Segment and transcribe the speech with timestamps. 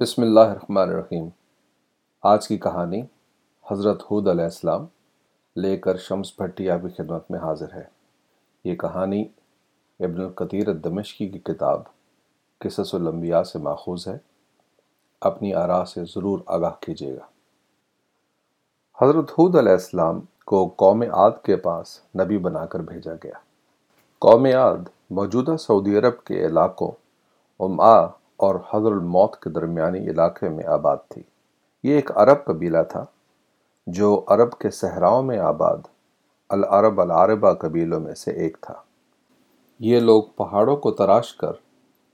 [0.00, 1.28] بسم اللہ الرحمن الرحیم۔
[2.22, 3.02] آج کی کہانی
[3.70, 4.86] حضرت حود علیہ السلام
[5.56, 7.84] لے کر شمس بھٹی آپ کی خدمت میں حاضر ہے۔
[8.64, 9.24] یہ کہانی
[10.00, 11.82] ابن القطیر الدمشقی کی کتاب
[12.58, 14.18] قصص الانبیاء سے ماخوذ ہے۔
[15.20, 17.26] اپنی آراء سے ضرور آگاہ کیجیے گا۔
[19.04, 23.38] حضرت حود علیہ السلام کو قوم عاد کے پاس نبی بنا کر بھیجا گیا۔
[24.18, 26.90] قوم عاد موجودہ سعودی عرب کے علاقوں
[27.60, 28.06] امعا
[28.36, 31.22] اور حضر الموت کے درمیانی علاقے میں آباد تھی۔
[31.82, 33.04] یہ ایک عرب قبیلہ تھا
[33.86, 35.76] جو عرب کے صحراؤں میں آباد،
[36.48, 38.74] العرب العربہ قبیلوں میں سے ایک تھا۔
[39.80, 41.52] یہ لوگ پہاڑوں کو تراش کر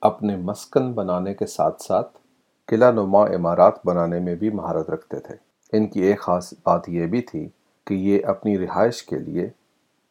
[0.00, 2.18] اپنے مسکن بنانے کے ساتھ ساتھ
[2.66, 5.34] قلعہ نما عمارات بنانے میں بھی مہارت رکھتے تھے۔
[5.72, 7.48] ان کی ایک خاص بات یہ بھی تھی
[7.86, 9.50] کہ یہ اپنی رہائش کے لیے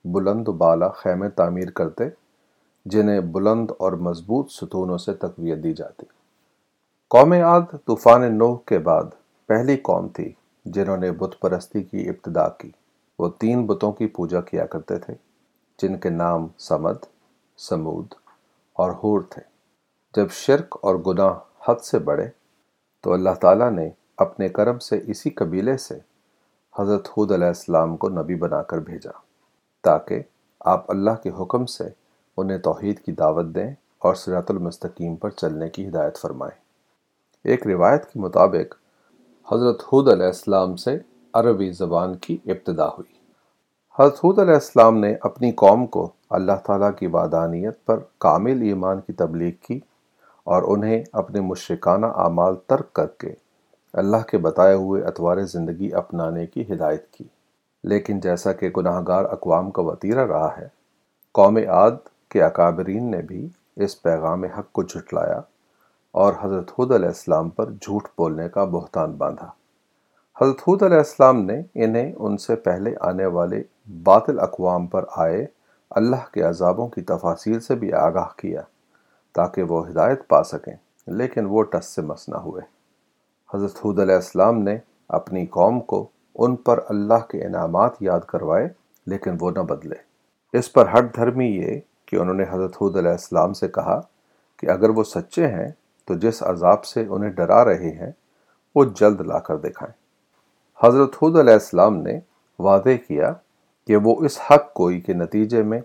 [0.05, 2.03] بلند و بالا خیمے تعمیر کرتے
[2.89, 6.05] جنہیں بلند اور مضبوط ستونوں سے تقویت دی جاتی۔
[7.07, 9.03] قوم عاد طوفان نوح کے بعد
[9.45, 10.33] پہلی قوم تھی
[10.65, 12.71] جنہوں نے بت پرستی کی ابتدا کی۔
[13.19, 15.13] وہ تین بتوں کی پوجا کیا کرتے تھے،
[15.81, 17.05] جن کے نام سمد،
[17.57, 18.05] سمود
[18.73, 19.41] اور ہور تھے۔
[20.15, 21.33] جب شرک اور گناہ
[21.67, 22.29] حد سے بڑھے،
[23.01, 25.99] تو اللہ تعالیٰ نے اپنے کرم سے اسی قبیلے سے
[26.79, 29.11] حضرت حود علیہ السلام کو نبی بنا کر بھیجا،
[29.83, 30.21] تاکہ
[30.59, 32.06] آپ اللہ کے حکم سے
[32.37, 36.59] انہیں توحید کی دعوت دیں اور سرات المستقیم پر چلنے کی ہدایت فرمائیں۔
[37.43, 38.75] ایک روایت کے مطابق،
[39.53, 40.97] حضرت حود علیہ السلام سے
[41.33, 43.17] عربی زبان کی ابتدا ہوئی۔
[43.99, 49.01] حضرت حود علیہ السلام نے اپنی قوم کو اللہ تعالیٰ کی وادانیت پر کامل ایمان
[49.01, 49.79] کی تبلیغ کی
[50.43, 53.33] اور انہیں اپنے مشرکانہ اعمال ترک کر کے
[53.93, 57.23] اللہ کے بتائے ہوئے اتوار زندگی اپنانے کی ہدایت کی۔
[57.83, 60.67] لیکن جیسا کہ گناہ گار اقوام کا وطیرہ رہا ہے،
[61.31, 61.91] قوم عاد
[62.29, 65.41] کہ اکابرین نے بھی اس پیغام حق کو جھٹلایا
[66.11, 69.49] اور حضرت حود علیہ السلام پر جھوٹ بولنے کا بہتان باندھا۔
[70.41, 73.61] حضرت حود علیہ السلام نے انہیں ان سے پہلے آنے والے
[74.03, 75.45] باطل اقوام پر آئے
[75.89, 78.61] اللہ کے عذابوں کی تفاصیل سے بھی آگاہ کیا
[79.35, 80.75] تاکہ وہ ہدایت پا سکیں،
[81.07, 82.61] لیکن وہ ٹس سے مس نہ ہوئے۔
[83.53, 84.77] حضرت حود علیہ السلام نے
[85.09, 88.67] اپنی قوم کو ان پر اللہ کے انعامات یاد کروائے،
[89.07, 89.95] لیکن وہ نہ بدلے۔
[90.53, 94.01] اس پر ہٹ دھرمی یہ کہ انہوں نے حضرت حود علیہ السلام سے کہا
[94.57, 95.71] کہ اگر وہ سچے ہیں
[96.05, 98.11] تو جس عذاب سے انہیں ڈرا رہے ہیں،
[98.75, 99.93] وہ جلد لا کر دکھائیں۔
[100.87, 102.19] حضرت حود علیہ السلام نے
[102.59, 103.33] وعدے کیا
[103.87, 105.79] کہ وہ اس حق کوئی کے نتیجے میں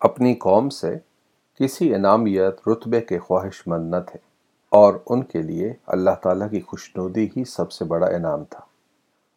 [0.00, 0.96] اپنی قوم سے
[1.60, 4.18] کسی انعامیت رتبے کے خواہش مند نہ تھے
[4.68, 8.60] اور ان کے لیے اللہ تعالیٰ کی خوشنودی ہی سب سے بڑا انعام تھا۔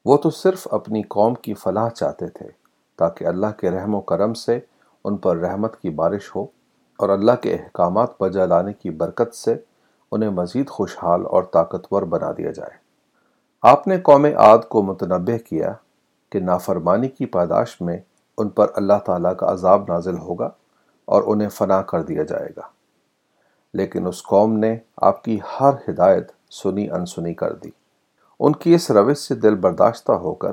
[0.05, 2.49] وہ تو صرف اپنی قوم کی فلاح چاہتے تھے
[2.95, 4.59] تاکہ اللہ کے رحم و کرم سے
[5.05, 6.43] ان پر رحمت کی بارش ہو
[6.97, 9.55] اور اللہ کے احکامات بجا لانے کی برکت سے
[10.11, 12.77] انہیں مزید خوشحال اور طاقتور بنا دیا جائے۔
[13.61, 15.73] آپ نے قوم عاد کو متنبع کیا
[16.29, 17.97] کہ نافرمانی کی پاداش میں
[18.37, 20.49] ان پر اللہ تعالیٰ کا عذاب نازل ہوگا
[21.05, 22.61] اور انہیں فنا کر دیا جائے گا۔
[23.73, 27.69] لیکن اس قوم نے آپ کی ہر ہدایت سنی انسنی کر دی۔
[28.39, 30.51] ان کی اس روش سے دل برداشتہ ہو کر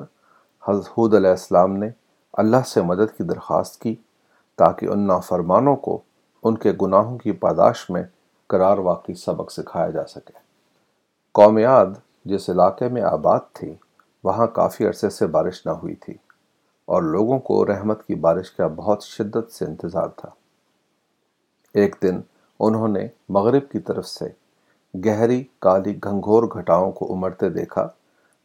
[0.68, 1.90] حضرت حود علیہ السلام نے
[2.32, 3.94] اللہ سے مدد کی درخواست کی
[4.56, 6.00] تاکہ ان نافرمانوں کو
[6.42, 8.02] ان کے گناہوں کی پاداش میں
[8.46, 10.38] قرار واقعی سبق سکھایا جا سکے۔
[11.32, 11.86] قوم یاد
[12.24, 13.74] جس علاقے میں آباد تھی،
[14.24, 16.14] وہاں کافی عرصے سے بارش نہ ہوئی تھی
[16.84, 20.28] اور لوگوں کو رحمت کی بارش کا بہت شدت سے انتظار تھا۔
[21.74, 22.20] ایک دن
[22.60, 24.28] انہوں نے مغرب کی طرف سے
[25.04, 27.88] گہری کالی گھنگھور گھٹاؤں کو امڑتے دیکھا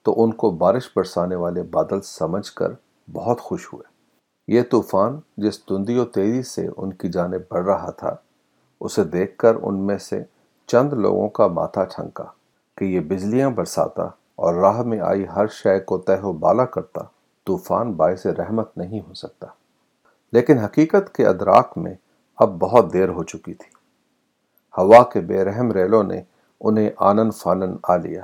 [0.03, 2.71] تو ان کو بارش برسانے والے بادل سمجھ کر
[3.13, 3.90] بہت خوش ہوئے۔
[4.47, 8.15] یہ طوفان جس تندی و تیزی سے ان کی جانب بڑھ رہا تھا،
[8.79, 10.23] اسے دیکھ کر ان میں سے
[10.67, 12.23] چند لوگوں کا ماتھا چھنکا
[12.77, 14.03] کہ یہ بجلیاں برساتا
[14.35, 17.03] اور راہ میں آئی ہر شے کو تہ و بالا کرتا،
[17.45, 19.47] طوفان باعث رحمت نہیں ہو سکتا۔
[20.33, 21.93] لیکن حقیقت کے ادراک میں
[22.37, 23.69] اب بہت دیر ہو چکی تھی۔
[24.77, 26.21] ہوا کے بے رحم ریلوں نے
[26.61, 28.23] انہیں آنن فانن آ لیا۔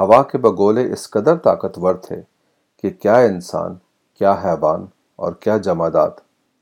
[0.00, 2.22] ہوا کے بگولے اس قدر طاقتور تھے
[2.82, 3.74] کہ کیا انسان،
[4.14, 6.10] کیا حیبان اور کیا جمادات۔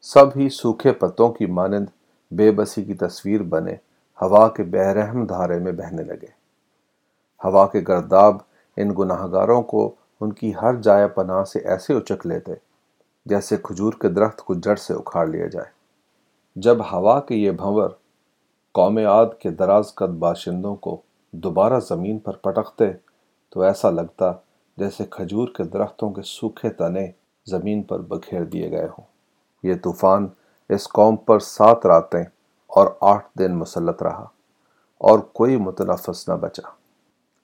[0.01, 1.87] سب ہی سوکھے پتوں کی مانند
[2.31, 3.75] بے بسی کی تصویر بنے
[4.23, 6.27] ہوا کے بحرحم دھارے میں بہنے لگے۔
[7.45, 8.37] ہوا کے گرداب
[8.77, 12.53] ان گناہ گاروں کو ان کی ہر جائے پناہ سے ایسے اچک لیتے
[13.27, 15.71] جیسے کھجور کے درخت کو جڑ سے اکھاڑ لیا جائے۔
[16.57, 17.91] جب ہوا کے یہ بھنور
[18.73, 21.01] قوم عاد کے دراز قد باشندوں کو
[21.33, 22.85] دوبارہ زمین پر پٹکتے
[23.51, 24.33] تو ایسا لگتا
[24.77, 27.11] جیسے کھجور کے درختوں کے سوکھے تنے
[27.47, 29.05] زمین پر بکھیر دیے گئے ہوں۔
[29.63, 30.29] یہ طوفان
[30.69, 32.25] اس قوم پر سات راتیں
[32.67, 34.27] اور آٹھ دن مسلط رہا
[34.99, 36.69] اور کوئی متنفس نہ بچا۔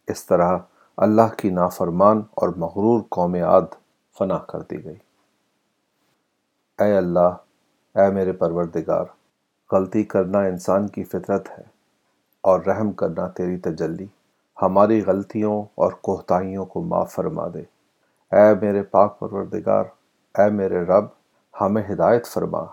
[0.07, 0.59] اس طرح
[0.97, 3.63] اللہ کی نافرمان اور مغرور قوم عاد
[4.19, 4.97] فنا کر دی گئی۔
[6.81, 7.37] اے اللہ،
[7.95, 9.05] اے میرے پروردگار،
[9.73, 11.63] غلطی کرنا انسان کی فطرت ہے
[12.41, 14.07] اور رحم کرنا تیری تجلی۔
[14.63, 17.78] ہماری غلطیوں اور کوہتاہیوں کو معاف فرما دے۔
[18.33, 19.85] اے میرے پاک پروردگار،
[20.39, 21.05] اے میرے رب،
[21.61, 22.65] ہمیں ہدایت فرما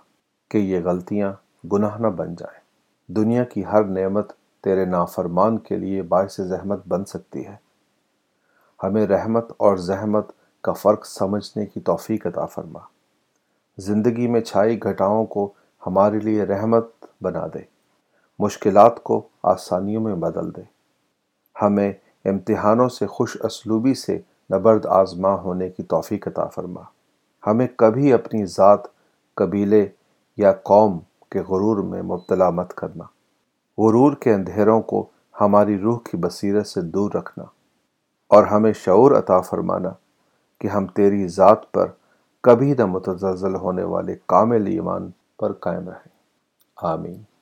[0.50, 1.34] کہ یہ غلطیاں
[1.72, 2.60] گناہ نہ بن جائیں۔
[3.14, 7.56] دنیا کی ہر نعمت تیرے نافرمان کے لیے باعث زحمت بن سکتی ہے۔
[8.84, 10.32] ہمیں رحمت اور زحمت
[10.62, 12.80] کا فرق سمجھنے کی توفیق عطا فرما۔
[13.78, 15.54] زندگی میں چھائی گھٹاؤں کو
[15.88, 16.88] ہمارے لیے رحمت
[17.22, 17.60] بنا دے۔
[18.40, 20.62] مشکلات کو آسانیوں میں بدل دے۔
[21.62, 21.94] ہمیں
[22.26, 24.22] امتحانوں سے خوش اسلوبی سے
[24.54, 26.82] نبرد آزما ہونے کی توفیق عطا فرما۔
[27.48, 28.80] ہمیں کبھی اپنی ذات،
[29.36, 29.88] قبیلے
[30.38, 31.00] یا قوم
[31.32, 33.04] کے غرور میں مبتلا مت کرنا۔
[33.78, 35.10] غرور کے اندھیروں کو
[35.42, 37.46] ہماری روح کی بصیرت سے دور رکھنا۔
[38.28, 39.90] اور ہمیں شعور عطا فرمانا
[40.60, 41.88] کہ ہم تیری ذات پر
[42.42, 46.10] کبھی نہ متزلزل ہونے والے کامل ایمان پر قائم رہیں۔
[46.76, 47.35] آمین۔